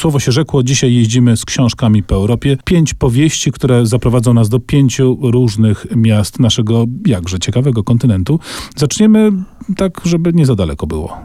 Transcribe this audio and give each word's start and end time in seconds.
Słowo 0.00 0.20
się 0.20 0.32
rzekło, 0.32 0.62
dzisiaj 0.62 0.94
jeździmy 0.94 1.36
z 1.36 1.44
książkami 1.44 2.02
po 2.02 2.14
Europie. 2.14 2.56
Pięć 2.64 2.94
powieści, 2.94 3.52
które 3.52 3.86
zaprowadzą 3.86 4.34
nas 4.34 4.48
do 4.48 4.60
pięciu 4.60 5.18
różnych 5.22 5.86
miast 5.96 6.38
naszego 6.38 6.86
jakże 7.06 7.38
ciekawego 7.38 7.84
kontynentu. 7.84 8.40
Zaczniemy 8.76 9.32
tak, 9.76 10.00
żeby 10.04 10.32
nie 10.32 10.46
za 10.46 10.54
daleko 10.54 10.86
było. 10.86 11.16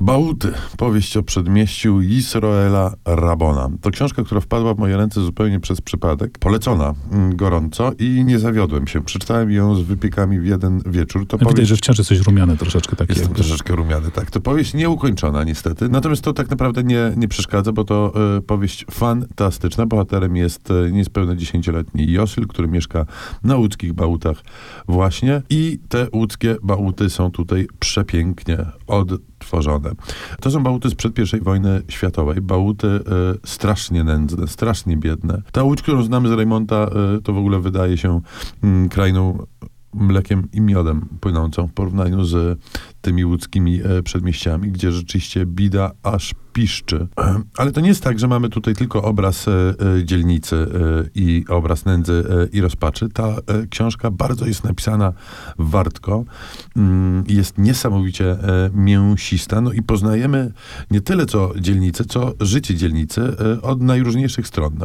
Bauty, 0.00 0.52
powieść 0.76 1.16
o 1.16 1.22
przedmieściu 1.22 2.00
Israela 2.00 2.94
Rabona. 3.04 3.68
To 3.80 3.90
książka, 3.90 4.24
która 4.24 4.40
wpadła 4.40 4.74
w 4.74 4.78
moje 4.78 4.96
ręce 4.96 5.20
zupełnie 5.20 5.60
przez 5.60 5.80
przypadek. 5.80 6.38
Polecona 6.38 6.94
mm, 7.12 7.36
gorąco 7.36 7.92
i 7.98 8.24
nie 8.24 8.38
zawiodłem 8.38 8.86
się. 8.86 9.04
Przeczytałem 9.04 9.50
ją 9.50 9.74
z 9.74 9.82
wypiekami 9.82 10.40
w 10.40 10.46
jeden 10.46 10.82
wieczór. 10.86 11.26
To 11.26 11.38
Widać, 11.38 11.66
że 11.68 11.76
wciąż 11.76 11.98
jesteś 11.98 12.20
rumiany 12.20 12.56
troszeczkę 12.56 12.96
taki. 12.96 13.10
Jestem 13.10 13.24
jakby. 13.24 13.38
troszeczkę 13.38 13.76
rumiany, 13.76 14.10
tak. 14.10 14.30
To 14.30 14.40
powieść 14.40 14.74
nieukończona 14.74 15.44
niestety. 15.44 15.88
Natomiast 15.88 16.22
to 16.22 16.32
tak 16.32 16.50
naprawdę 16.50 16.84
nie, 16.84 17.12
nie 17.16 17.28
przeszkadza, 17.28 17.72
bo 17.72 17.84
to 17.84 18.12
e, 18.36 18.40
powieść 18.40 18.84
fantastyczna. 18.90 19.86
Bohaterem 19.86 20.36
jest 20.36 20.70
e, 20.70 20.90
niespełna 20.90 21.36
dziesięcioletni 21.36 22.12
Josyl, 22.12 22.46
który 22.46 22.68
mieszka 22.68 23.06
na 23.44 23.56
łódzkich 23.56 23.92
bałutach 23.92 24.42
właśnie. 24.88 25.42
I 25.50 25.78
te 25.88 26.06
łódzkie 26.12 26.56
bałuty 26.62 27.10
są 27.10 27.30
tutaj 27.30 27.66
przepięknie 27.78 28.58
odtworzone. 28.86 29.90
To 30.40 30.50
są 30.50 30.62
bałuty 30.62 30.90
sprzed 30.90 31.18
I 31.34 31.40
wojny 31.40 31.82
światowej. 31.88 32.40
Bałuty 32.40 32.88
e, 32.88 33.00
strasznie 33.44 34.04
nędzne, 34.04 34.48
strasznie 34.48 34.96
biedne. 34.96 35.42
Ta 35.52 35.62
łódź, 35.62 35.82
którą 35.82 36.02
znamy 36.02 36.28
z 36.28 36.32
Rejmonta, 36.32 36.76
e, 36.76 37.20
to 37.20 37.32
w 37.32 37.38
ogóle 37.38 37.60
wydaje 37.60 37.96
się 37.96 38.20
mm, 38.62 38.88
krainą 38.88 39.46
mlekiem 39.94 40.48
i 40.52 40.60
miodem 40.60 41.08
płynącą 41.20 41.66
w 41.66 41.72
porównaniu 41.72 42.24
z 42.24 42.60
tymi 43.04 43.24
łódzkimi 43.24 43.80
e, 43.84 44.02
przedmieściami, 44.02 44.70
gdzie 44.70 44.92
rzeczywiście 44.92 45.46
bida 45.46 45.90
aż 46.02 46.34
piszczy. 46.52 47.06
Ale 47.58 47.72
to 47.72 47.80
nie 47.80 47.88
jest 47.88 48.02
tak, 48.02 48.18
że 48.18 48.28
mamy 48.28 48.48
tutaj 48.48 48.74
tylko 48.74 49.02
obraz 49.02 49.48
e, 49.48 49.52
e, 49.52 50.04
dzielnicy 50.04 50.66
i 51.14 51.44
obraz 51.48 51.84
nędzy 51.84 52.24
i 52.52 52.60
rozpaczy. 52.60 53.08
Ta 53.08 53.36
książka 53.70 54.10
bardzo 54.10 54.46
jest 54.46 54.64
napisana 54.64 55.12
wartko, 55.58 56.24
mm, 56.76 57.24
jest 57.28 57.58
niesamowicie 57.58 58.36
mięsista, 58.74 59.60
no 59.60 59.72
i 59.72 59.82
poznajemy 59.82 60.52
nie 60.90 61.00
tyle 61.00 61.26
co 61.26 61.52
dzielnicę, 61.60 62.04
co 62.04 62.32
życie 62.40 62.74
dzielnicy 62.74 63.36
od 63.62 63.82
najróżniejszych 63.82 64.46
stron. 64.46 64.78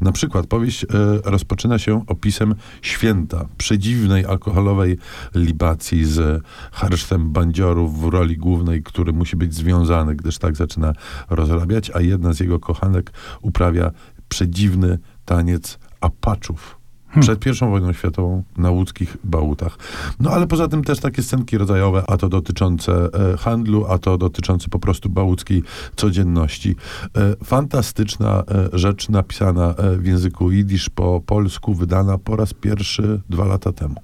Na, 0.00 0.12
przykład 0.12 0.46
powieść 0.46 0.86
rozpoczyna 1.24 1.78
się 1.78 2.04
opisem 2.06 2.54
święta, 2.82 3.48
przedziwnej 3.58 4.24
alkoholowej 4.24 4.98
libacji 5.34 6.04
z 6.04 6.42
harsztem 6.72 7.32
w 7.74 8.04
roli 8.04 8.36
głównej, 8.36 8.82
który 8.82 9.12
musi 9.12 9.36
być 9.36 9.54
związany, 9.54 10.16
gdyż 10.16 10.38
tak 10.38 10.56
zaczyna 10.56 10.92
rozrabiać, 11.30 11.90
a 11.94 12.00
jedna 12.00 12.32
z 12.32 12.40
jego 12.40 12.60
kochanek 12.60 13.12
uprawia 13.42 13.90
przedziwny 14.28 14.98
taniec 15.24 15.78
apaczów. 16.00 16.76
Przed 17.20 17.38
pierwszą 17.38 17.70
wojną 17.70 17.92
światową 17.92 18.42
na 18.56 18.70
łódzkich 18.70 19.16
bałutach. 19.24 19.78
No 20.20 20.30
ale 20.30 20.46
poza 20.46 20.68
tym 20.68 20.84
też 20.84 21.00
takie 21.00 21.22
scenki 21.22 21.58
rodzajowe, 21.58 22.04
a 22.08 22.16
to 22.16 22.28
dotyczące 22.28 23.08
e, 23.32 23.36
handlu, 23.36 23.86
a 23.86 23.98
to 23.98 24.18
dotyczące 24.18 24.68
po 24.68 24.78
prostu 24.78 25.08
bałuckiej 25.08 25.62
codzienności. 25.96 26.76
E, 27.16 27.44
fantastyczna 27.44 28.44
e, 28.48 28.78
rzecz 28.78 29.08
napisana 29.08 29.74
e, 29.74 29.96
w 29.96 30.06
języku 30.06 30.50
jidysz 30.50 30.90
po 30.90 31.20
polsku, 31.26 31.74
wydana 31.74 32.18
po 32.18 32.36
raz 32.36 32.54
pierwszy 32.54 33.20
dwa 33.28 33.44
lata 33.44 33.72
temu. 33.72 33.94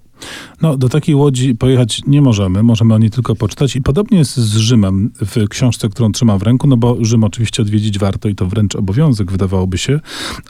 No, 0.63 0.77
do 0.77 0.89
takiej 0.89 1.15
łodzi 1.15 1.55
pojechać 1.55 2.03
nie 2.07 2.23
możemy, 2.23 2.63
możemy 2.63 2.95
o 2.95 2.99
niej 2.99 3.11
tylko 3.11 3.35
poczytać. 3.35 3.77
I 3.77 3.83
podobnie 3.83 4.19
jest 4.19 4.37
z 4.37 4.57
Rzymem 4.57 5.11
w 5.21 5.49
książce, 5.49 5.89
którą 5.89 6.13
trzymam 6.13 6.39
w 6.39 6.43
ręku, 6.43 6.69
no 6.69 6.77
bo 6.77 6.97
Rzym 7.01 7.25
oczywiście 7.25 7.63
odwiedzić 7.63 7.99
warto 7.99 8.29
i 8.29 8.35
to 8.35 8.47
wręcz 8.47 8.77
obowiązek, 8.77 9.33
wydawałoby 9.33 9.79
się, 9.79 10.01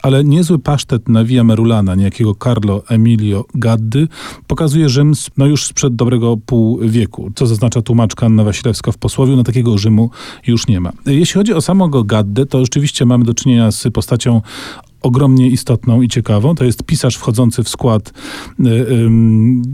ale 0.03 0.25
niezły 0.25 0.59
pasztet 0.59 1.09
na 1.09 1.25
Via 1.25 1.45
Merulana, 1.45 1.95
niejakiego 1.95 2.35
Carlo 2.35 2.83
Emilio 2.89 3.45
Gaddy, 3.55 4.09
pokazuje 4.47 4.89
Rzym 4.89 5.13
no 5.37 5.47
już 5.47 5.65
sprzed 5.65 5.97
dobrego 5.97 6.37
pół 6.47 6.79
wieku, 6.79 7.31
co 7.35 7.47
zaznacza 7.47 7.83
tłumaczka 7.83 8.27
Anna 8.27 8.45
Wasilewska 8.45 8.93
w 8.93 8.99
posłowiu, 8.99 9.37
no 9.37 9.45
takiego 9.45 9.79
Rzymu 9.79 10.11
już 10.47 10.67
nie 10.67 10.81
ma. 10.81 10.93
Jeśli 11.07 11.35
chodzi 11.35 11.55
o 11.55 11.61
samego 11.61 12.05
Gaddę, 12.05 12.47
to 12.47 12.61
rzeczywiście 12.61 13.05
mamy 13.05 13.25
do 13.25 13.35
czynienia 13.35 13.71
z 13.71 13.85
postacią 13.93 14.41
ogromnie 15.03 15.49
istotną 15.49 16.03
i 16.03 16.09
ciekawą. 16.09 16.55
To 16.55 16.65
jest 16.65 16.83
pisarz 16.83 17.17
wchodzący 17.17 17.63
w 17.63 17.69
skład 17.69 18.13
y, 18.61 18.65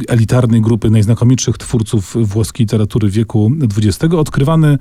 elitarnej 0.09 0.61
grupy 0.61 0.91
najznakomitszych 0.91 1.59
twórców 1.59 2.17
włoskiej 2.23 2.65
literatury 2.65 3.09
wieku 3.09 3.53
XX, 3.77 4.15
odkrywany 4.15 4.79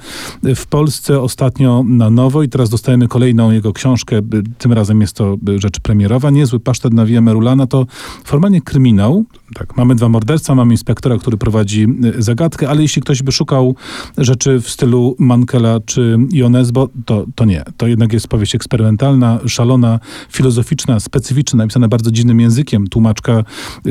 w 0.56 0.66
Polsce 0.66 1.22
ostatnio 1.22 1.84
na 1.88 2.09
nowo 2.09 2.44
i 2.44 2.50
teraz 2.50 2.69
dostajemy 2.69 3.07
kolejną 3.07 3.52
jego 3.52 3.74
książkę. 3.74 4.22
Tym 4.57 4.74
razem 4.74 5.02
jest 5.02 5.13
to 5.13 5.38
y, 5.50 5.59
rzecz 5.59 5.80
premierowa. 5.80 6.30
Niezły 6.30 6.59
pasztet 6.59 6.94
na 6.94 7.06
Via 7.06 7.22
Merulana 7.22 7.68
to 7.68 7.86
formalnie 8.24 8.62
kryminał. 8.62 9.25
Tak, 9.53 9.78
mamy 9.78 9.96
dwa 9.96 10.09
morderstwa, 10.09 10.56
mamy 10.56 10.74
inspektora, 10.74 11.18
który 11.18 11.38
prowadzi 11.38 11.88
y, 12.18 12.22
zagadkę, 12.22 12.69
ale 12.69 12.81
jeśli 12.81 13.02
ktoś 13.02 13.24
by 13.24 13.31
szukał 13.31 13.75
rzeczy 14.18 14.62
w 14.62 14.69
stylu 14.69 15.16
Mankela 15.19 15.80
czy 15.86 16.18
Ionesbo, 16.34 16.90
to, 17.06 17.25
to 17.36 17.46
nie. 17.46 17.63
To 17.78 17.88
jednak 17.88 18.13
jest 18.13 18.28
powieść 18.28 18.56
eksperymentalna, 18.56 19.40
szalona, 19.47 20.00
filozoficzna, 20.38 21.00
specyficzna, 21.00 21.58
napisana 21.58 21.88
bardzo 21.88 22.12
dziwnym 22.12 22.40
językiem. 22.40 22.88
Tłumaczka 22.88 23.44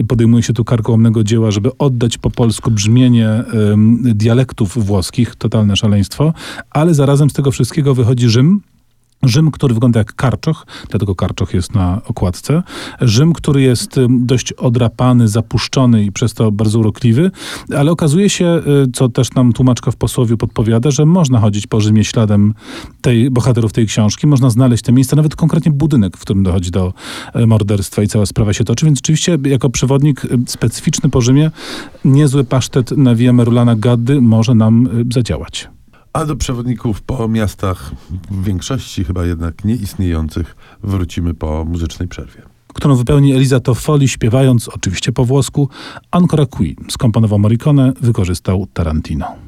podejmuje 0.08 0.42
się 0.42 0.52
tu 0.52 0.64
karkołomnego 0.64 1.24
dzieła, 1.24 1.50
żeby 1.50 1.70
oddać 1.78 2.18
po 2.18 2.30
polsku 2.30 2.70
brzmienie 2.70 3.44
dialektów 4.02 4.86
włoskich, 4.86 5.36
totalne 5.36 5.76
szaleństwo, 5.76 6.32
ale 6.70 6.94
zarazem 6.94 7.30
z 7.30 7.32
tego 7.32 7.50
wszystkiego 7.50 7.94
wychodzi 7.94 8.28
Rzym, 8.28 8.60
Rzym, 9.22 9.50
który 9.50 9.74
wygląda 9.74 10.00
jak 10.00 10.14
karczoch, 10.14 10.66
dlatego 10.90 11.14
karczoch 11.14 11.54
jest 11.54 11.74
na 11.74 12.00
okładce. 12.08 12.62
Rzym, 13.00 13.32
który 13.32 13.62
jest 13.62 13.98
ym, 13.98 14.26
dość 14.26 14.52
odrapany, 14.52 15.28
zapuszczony 15.28 16.04
i 16.04 16.12
przez 16.12 16.34
to 16.34 16.52
bardzo 16.52 16.78
urokliwy, 16.78 17.30
ale 17.76 17.90
okazuje 17.90 18.30
się, 18.30 18.60
y, 18.86 18.92
co 18.92 19.08
też 19.08 19.34
nam 19.34 19.52
tłumaczka 19.52 19.90
w 19.90 19.96
posłowiu 19.96 20.36
podpowiada, 20.36 20.90
że 20.90 21.06
można 21.06 21.40
chodzić 21.40 21.66
po 21.66 21.80
Rzymie 21.80 22.04
śladem 22.04 22.54
tej, 23.00 23.30
bohaterów 23.30 23.72
tej 23.72 23.86
książki, 23.86 24.26
można 24.26 24.50
znaleźć 24.50 24.82
te 24.82 24.92
miejsca, 24.92 25.16
nawet 25.16 25.36
konkretnie 25.36 25.72
budynek, 25.72 26.16
w 26.16 26.20
którym 26.20 26.42
dochodzi 26.42 26.70
do 26.70 26.92
e, 27.34 27.46
morderstwa 27.46 28.02
i 28.02 28.08
cała 28.08 28.26
sprawa 28.26 28.52
się 28.52 28.64
toczy, 28.64 28.86
więc 28.86 28.98
rzeczywiście 28.98 29.38
jako 29.44 29.70
przewodnik 29.70 30.24
y, 30.24 30.28
specyficzny 30.46 31.10
po 31.10 31.20
Rzymie, 31.20 31.50
niezły 32.04 32.44
pasztet 32.44 32.90
na 32.90 33.14
Via 33.14 33.32
Merulana 33.32 33.76
Gaddy 33.76 34.20
może 34.20 34.54
nam 34.54 34.86
y, 34.86 35.04
zadziałać. 35.14 35.75
A 36.16 36.24
do 36.24 36.36
przewodników 36.36 37.02
po 37.02 37.28
miastach, 37.28 37.92
w 38.30 38.44
większości 38.44 39.04
chyba 39.04 39.26
jednak 39.26 39.64
nieistniejących, 39.64 40.56
wrócimy 40.82 41.34
po 41.34 41.64
muzycznej 41.64 42.08
przerwie. 42.08 42.42
którą 42.74 42.96
wypełni 42.96 43.34
Eliza 43.34 43.60
Toffoli, 43.60 44.08
śpiewając, 44.08 44.68
oczywiście 44.68 45.12
po 45.12 45.24
włosku, 45.24 45.68
Ancora 46.10 46.46
Qui. 46.46 46.76
Skomponował 46.88 47.38
Morricone, 47.38 47.92
wykorzystał 48.00 48.66
Tarantino. 48.72 49.45